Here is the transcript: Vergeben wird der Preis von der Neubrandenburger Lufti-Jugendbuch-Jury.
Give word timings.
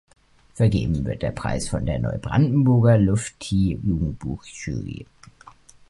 Vergeben 0.55 1.05
wird 1.05 1.21
der 1.21 1.29
Preis 1.29 1.69
von 1.69 1.85
der 1.85 1.99
Neubrandenburger 1.99 2.97
Lufti-Jugendbuch-Jury. 2.97 5.05